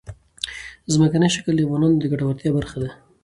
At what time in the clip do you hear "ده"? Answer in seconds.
2.83-2.89